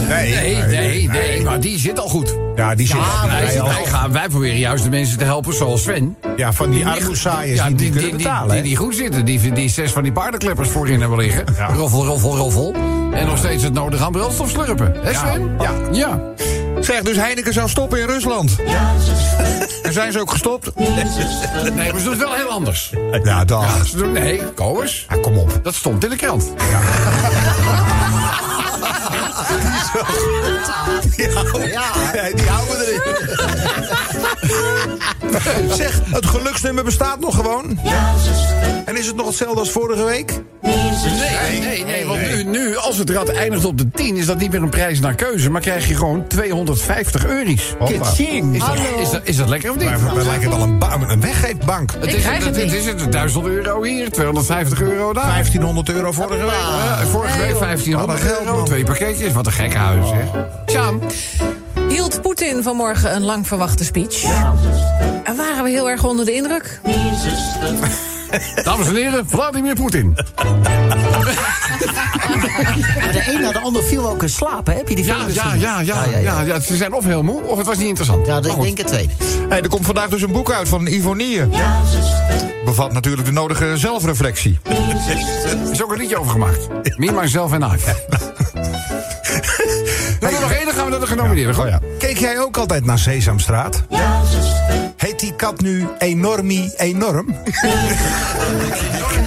[0.07, 0.35] nee.
[0.35, 2.35] Nee, nee, nee, maar die zit al goed.
[2.55, 5.23] Ja, die zit Ja, wij, wij, al, wij, gaan, wij proberen juist de mensen te
[5.23, 6.17] helpen zoals Sven.
[6.35, 8.53] ja, van die armoesaaiers die, die, kunnen betalen.
[8.53, 9.25] die, die goed zitten.
[9.25, 11.45] Die, die zes van die paardenkleppers voorin hebben liggen.
[11.57, 11.73] Ja.
[11.73, 12.73] Roffel, roffel, roffel.
[13.13, 14.93] En nog steeds het nodig aan brandstof slurpen.
[15.01, 15.55] Hè Sven?
[15.59, 15.71] Ja.
[15.91, 16.21] Ja.
[16.81, 18.55] Zeg, dus Heineken zou stoppen in Rusland.
[19.83, 20.75] En zijn ze ook gestopt?
[20.75, 22.93] Nee, maar ze doen het wel heel anders.
[23.23, 23.61] Ja, dan.
[23.61, 25.05] Ja, ze doen, nee, kom eens.
[25.09, 25.59] Ja, kom op.
[25.63, 26.53] Dat stond in de krant.
[31.17, 34.00] Ja, die houden we erin.
[35.81, 37.79] zeg, het geluksnummer bestaat nog gewoon?
[38.85, 40.41] En is het nog hetzelfde als vorige week?
[40.61, 44.37] Nee, nee, nee, want Nu, nu, als het rad eindigt op de 10, is dat
[44.37, 47.73] niet meer een prijs naar keuze, maar krijg je gewoon 250 euro's.
[47.79, 47.93] Hoppa.
[47.93, 49.89] Is dat, is, dat, is dat lekker of niet?
[49.89, 51.91] Maar wij lijken wel een, ba- een weggeefbank.
[51.99, 52.73] Het is, krijg het het, niet.
[52.73, 55.23] is het, 1000 euro hier, 250 euro daar.
[55.27, 56.51] 1500 euro vorige week.
[56.51, 58.65] Ja, vorige week 1500 Wat een geld, euro, man.
[58.65, 59.33] twee pakketjes.
[59.33, 60.21] Wat een gekke huis, hè.
[60.71, 60.99] Sjaan,
[62.01, 64.23] Hield Poetin vanmorgen een lang verwachte speech?
[65.23, 66.79] En waren we heel erg onder de indruk?
[68.63, 70.13] dames en heren, Vladimir Poetin.
[72.99, 74.73] Maar de een na de ander viel ook in slaap, hè?
[74.73, 75.59] Heb je die Ja, filmpjes ja, gezien?
[75.61, 76.59] ja, ja, ja, ja.
[76.59, 78.25] Ze zijn of heel moe, of het was niet interessant.
[78.25, 78.63] Ja, Maar ik goed.
[78.63, 79.13] denk het tweede.
[79.49, 81.41] Hey, er komt vandaag dus een boek uit van Ivonie.
[82.65, 84.59] Bevat natuurlijk de nodige zelfreflectie.
[84.63, 86.67] Er is ook een liedje over gemaakt.
[86.97, 87.67] Me, myself en I.
[90.91, 91.55] naar de genomineerden.
[91.55, 91.63] Goed.
[91.63, 91.79] Oh ja.
[91.97, 93.83] Keek jij ook altijd naar Sesamstraat?
[94.97, 97.35] Heet die kat nu Enormi Enorm?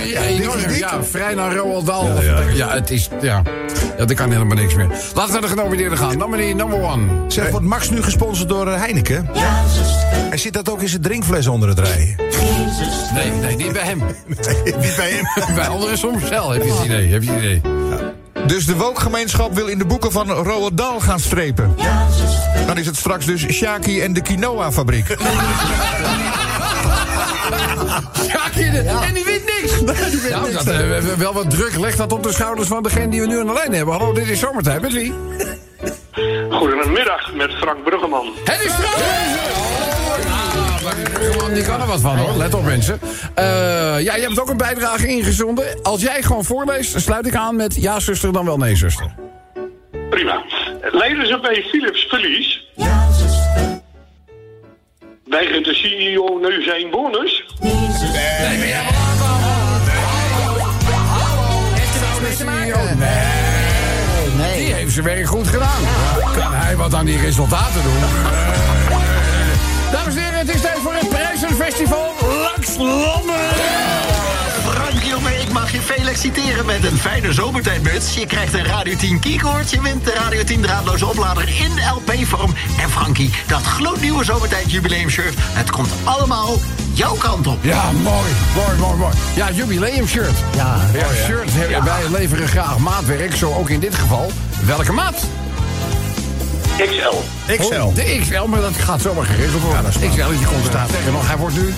[0.05, 2.22] Ja, enorm, ja, vrij naar Roald Dahl.
[2.55, 3.09] Ja, het is...
[3.20, 3.42] Ja,
[3.98, 4.87] ja, er kan helemaal niks meer.
[5.14, 6.18] Laten we naar de genomineerden gaan.
[6.18, 7.07] Nominee number one.
[7.29, 9.29] Zeg, wordt Max nu gesponsord door eh, Heineken?
[10.31, 12.16] En zit dat ook in zijn drinkfles onder het rijden?
[13.14, 13.98] Nee, nee, niet bij hem.
[14.64, 15.55] Niet bij hem.
[15.55, 17.12] Bij anderen soms wel, heb je het idee.
[17.12, 17.61] Heb je het idee.
[18.46, 21.76] Dus de wookgemeenschap wil in de boeken van Roald Dahl gaan strepen.
[22.66, 25.07] Dan is het straks dus Shaki en de quinoa-fabriek.
[28.26, 29.80] Ja, en die wint niks.
[30.30, 31.76] nou, dat, eh, we hebben wel wat druk.
[31.76, 33.94] Leg dat op de schouders van degene die we nu aan de lijn hebben.
[33.94, 34.80] Hallo, dit is zomertijd.
[34.80, 35.14] Met wie?
[36.50, 38.26] Goedemiddag met Frank Bruggeman.
[38.44, 40.43] Het is Frank!
[41.20, 43.00] Ja, maar die kan er wat van hoor, let op mensen.
[43.35, 43.44] Eh,
[44.00, 45.83] ja, je hebt ook een bijdrage ingezonden.
[45.83, 49.14] Als jij gewoon voorleest, sluit ik aan met ja zuster, dan wel nee zuster.
[50.11, 50.42] Prima.
[50.90, 52.72] Ladies en bij Philips Verlies.
[55.24, 57.44] Weigert de CEO nu zijn bonus?
[57.61, 58.92] Nee, ben jij wel
[62.48, 62.98] aankomen?
[64.37, 64.64] Nee.
[64.64, 65.83] Die heeft zijn werk goed gedaan.
[66.37, 68.02] Kan hij wat aan die resultaten doen?
[69.94, 72.12] Dames en heren, het is tijd voor het Prijzenfestival
[72.78, 73.35] Landen.
[74.68, 78.14] Frank, jongen, ik mag je feliciteren met een fijne zomertijdmuts.
[78.14, 79.70] Je krijgt een Radio 10 keycord.
[79.70, 82.54] Je wint de Radio 10 draadloze oplader in LP-vorm.
[82.80, 85.35] En Frankie, dat gloednieuwe zomertijd jubileumshirt.
[85.38, 86.59] Het komt allemaal
[86.92, 87.59] jouw kant op.
[87.61, 89.14] Ja, mooi, mooi, mooi, mooi.
[89.35, 90.38] Ja, jubileum shirt.
[90.54, 90.76] Ja.
[90.92, 94.30] Ja, shirt hebben wij leveren graag maatwerk, zo ook in dit geval.
[94.64, 95.26] Welke maat?
[96.76, 97.16] XL.
[97.56, 97.74] XL.
[97.74, 99.82] Oh, de XL, maar dat gaat zomaar geregeld worden.
[99.82, 101.26] Ja, dat is XL, je komt er tegen nog.
[101.26, 101.74] Hij wordt nu...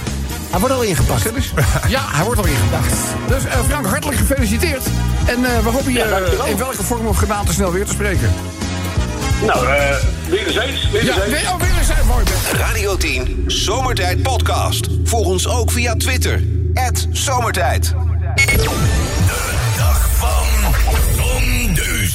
[0.50, 1.22] Hij wordt al ingepakt.
[1.88, 2.94] Ja, hij wordt al ingepakt.
[3.28, 4.82] Dus eh, Frank, hartelijk gefeliciteerd.
[5.26, 8.32] En eh, we hopen je Ja, in welke vorm of gedaante snel weer te spreken.
[9.46, 9.96] Nou, eh
[10.28, 10.82] wederzijds.
[10.82, 11.30] Ja, wederzijds.
[11.30, 12.24] weer, oh, weer eens mooi.
[12.52, 14.86] Radio 10 Zomertijd Podcast.
[15.04, 16.42] Volg ons ook via Twitter.
[17.12, 17.94] Zomertijd.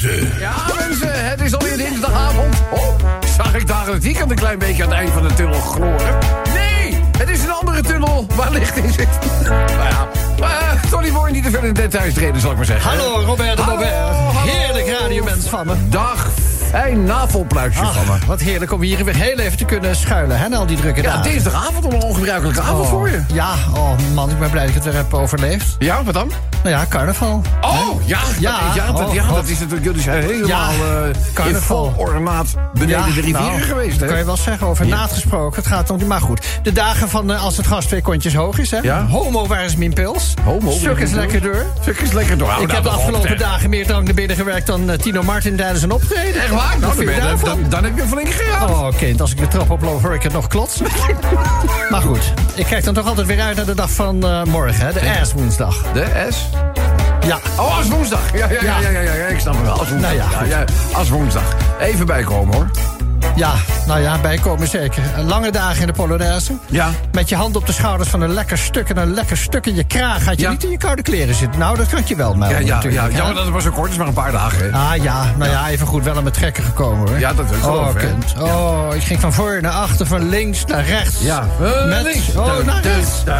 [0.02, 2.54] Ja, mensen, het is alweer dinsdagavond.
[2.70, 2.94] Oh,
[3.36, 6.18] zag ik daar het weekend een klein beetje aan het eind van de tunnel gloren?
[6.54, 9.08] Nee, het is een andere tunnel waar licht in zit.
[9.42, 10.08] nou ja,
[10.40, 12.90] uh, Tony Boy niet te veel in details treden, zal ik maar zeggen.
[12.90, 14.50] Hallo, Robert de Hallo, hallo.
[14.50, 15.74] Heerlijk radiomens van me.
[15.88, 16.26] Dag
[16.72, 18.26] fijn navelpluisje van me.
[18.26, 21.02] Wat heerlijk om hier weer heel even te kunnen schuilen, hè, na al die drukke
[21.02, 21.30] Ja, dagen.
[21.30, 23.22] dinsdagavond om een ongebruikelijke avond Oh, voor je.
[23.32, 25.76] Ja, oh man, ik ben blij dat ik het weer heb overleefd.
[25.78, 26.30] Ja, wat dan?
[26.62, 27.42] Nou ja, carnaval.
[27.60, 29.34] Oh, ja, Ja, ja, ja, dat, oh, ja, God.
[29.34, 29.84] dat is natuurlijk...
[29.84, 31.94] Jullie zijn helemaal Ja, eh carnaval.
[31.96, 35.56] ornaat beneden de rivieren nou, geweest, Dat kan je wel zeggen, over naad gesproken.
[35.62, 36.46] Het gaat om die, maar goed.
[36.62, 38.78] De dagen van eh, als het gas twee kontjes hoog is, hè.
[38.78, 39.06] Ja.
[39.06, 40.34] Homo, waar is mijn pils?
[40.44, 41.66] Homo, is lekker door.
[42.02, 42.52] Is lekker door.
[42.60, 45.82] Ik heb de afgelopen dagen meer drank naar binnen gewerkt dan eh, Tino Martin tijdens
[45.82, 46.42] een optreden.
[46.42, 46.78] Echt waar?
[46.78, 46.96] Nou,
[47.68, 48.70] dan, ben heb je flink gehad.
[48.70, 50.86] Oh, kind, als ik de trap oploop hoor ik het nog klotsen.
[51.90, 54.86] maar goed, ik kijk dan toch altijd weer uit naar de dag van eh, morgen,
[54.86, 55.92] hè, de woensdag.
[55.92, 56.48] De S?
[57.26, 57.38] Ja.
[57.58, 58.32] Oh, als woensdag.
[58.32, 59.78] Ja, ja, ja, ja, ja, ja, ja, ik snap het wel.
[59.78, 60.30] Als woensdag.
[60.30, 61.56] Nou ja, als woensdag.
[61.80, 62.70] Even bijkomen, hoor.
[63.36, 63.52] Ja,
[63.86, 65.02] nou ja, bijkomen zeker.
[65.26, 66.56] Lange dagen in de Polonaise.
[66.66, 66.90] Ja.
[67.12, 69.74] Met je hand op de schouders van een lekker stuk en een lekker stuk in
[69.74, 70.24] je kraag.
[70.24, 70.50] Had je Ja.
[70.50, 71.58] niet in je koude kleren zitten.
[71.60, 73.02] Nou, dat kan je wel Ja, melden ja, ja, natuurlijk.
[73.12, 73.16] hè?
[73.16, 74.72] jammer dat het maar zo kort is, maar een paar dagen.
[74.72, 74.78] hè.
[74.78, 77.18] Ah ja, nou ja, even goed wel aan mijn trekken gekomen hoor.
[77.18, 77.94] Ja, dat is geloof
[78.38, 78.42] Oh.
[78.88, 81.20] Oh, ik ging van voor naar achter, van links naar rechts.
[81.20, 81.46] Ja.
[81.62, 82.34] Eh, Met, links.
[82.36, 83.10] oh, naar rechts.
[83.24, 83.32] eh.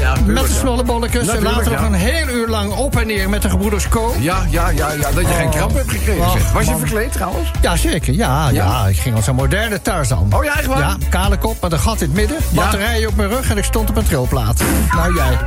[0.00, 0.58] Ja, Met de ja.
[0.60, 1.28] snollebolletjes.
[1.28, 1.86] En later nog ja.
[1.86, 4.14] een heel uur lang op en neer met de gebroeders Ko.
[4.18, 5.50] Ja, ja, ja, ja, dat je geen Oh.
[5.54, 6.30] kramp hebt gekregen.
[6.30, 6.52] Zeg.
[6.52, 7.50] Was je verkleed trouwens?
[7.60, 8.14] Ja, zeker.
[8.14, 8.69] Ja, ja.
[8.88, 10.28] Ik ging als een moderne Tarzan.
[10.34, 10.78] Oh ja, echt waar?
[10.78, 12.36] Ja, kale kop met een gat in het midden.
[12.50, 12.62] Ja.
[12.62, 14.62] Batterijen op mijn rug en ik stond op een trilplaat.
[14.94, 15.38] nou, jij.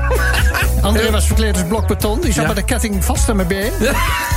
[0.81, 2.21] André was verkleed als blok beton.
[2.21, 2.47] Die zat Ja.
[2.47, 3.71] met een ketting vast aan mijn been.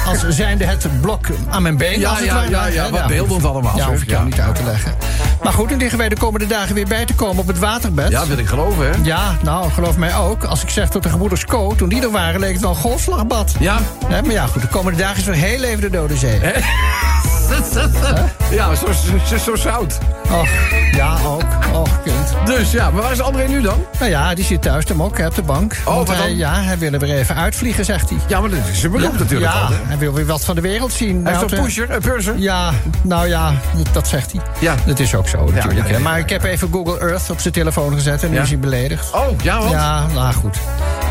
[0.06, 2.00] Als zijnde het blok aan mijn been.
[2.00, 4.94] Ja, ja, ja, wat nou, beeldend allemaal, Ja, hoef ik jou niet uit te leggen.
[5.42, 8.10] Maar goed, liggen wij de komende dagen weer bij te komen op het waterbed.
[8.10, 8.92] Ja, wil ik geloven, hè?
[9.02, 10.44] Ja, nou, geloof mij ook.
[10.44, 12.76] Als ik zeg dat de gebroeders Co, toen die er waren, leek het wel een
[12.76, 13.54] golfslagbad.
[13.58, 13.78] Ja.
[14.08, 16.40] Maar ja, goed, de komende dagen is weer heel even de Dode Zee.
[18.50, 18.86] Ja, zo,
[19.26, 19.98] zo, zo zout.
[20.30, 20.48] Och,
[20.96, 21.44] ja, ook.
[21.74, 22.25] Och, kind.
[22.46, 23.84] Dus ja, maar waar is André nu dan?
[23.98, 25.76] Nou ja, die zit thuis te mokken op de bank.
[25.84, 26.36] Oh, Want wat hij, dan?
[26.36, 28.18] ja, hij wil er weer even uitvliegen, zegt hij.
[28.28, 30.54] Ja, maar dat is zijn beroep ja, natuurlijk ja, al, hij wil weer wat van
[30.54, 31.08] de wereld zien.
[31.24, 32.38] Hij is Nou, toch te- pusher, een purser?
[32.38, 32.70] Ja,
[33.02, 33.52] nou ja,
[33.92, 34.40] dat, zegt hij.
[34.60, 34.74] Ja.
[34.86, 35.88] Dat is ook zo natuurlijk.
[35.88, 35.98] ja.
[35.98, 39.10] Maar ik heb even Google Earth op zijn telefoon gezet en nu is hij beledigd.
[39.14, 39.70] Oh, ja, want?
[39.70, 40.56] Ja, nou goed.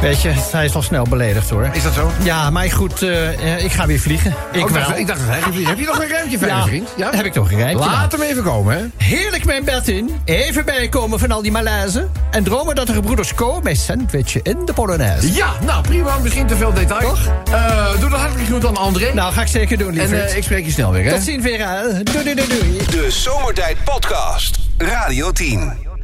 [0.02, 1.70] Weet je, hij is wel snel beledigd hoor.
[1.72, 2.12] Is dat zo?
[2.24, 4.34] Ja, maar goed, eh, eh, ik ga weer vliegen.
[4.52, 4.98] Ik Oh, wel.
[4.98, 5.70] ik dacht dat hij ging vliegen.
[5.76, 6.90] Heb je nog een ruimtje, vriend?
[6.98, 7.10] Ja?
[7.12, 7.78] heb ik nog een rijtje.
[7.86, 9.06] Laat hem even komen, hè?
[9.06, 12.08] Heerlijk mijn bed in, even bijkomen van al die malaise...
[12.32, 15.34] en dromen dat de gebroeders komen met sandwichje in de Polonaise.
[15.34, 16.18] Ja, nou prima.
[16.18, 17.00] Misschien te veel detail.
[17.10, 17.28] Toch?
[17.52, 19.14] Eh, doe dat hartelijk goed aan André.
[19.14, 20.30] Nou, ga ik zeker doen, en lieverd.
[20.32, 21.10] eh, ik spreek je snel weer, hè?
[21.12, 21.68] Tot ziens weer.
[21.68, 22.04] hè.
[22.04, 22.78] Doei, doei, doei, doei.
[23.04, 24.58] De Zomertijd Podcast.
[24.78, 25.95] Radio 10.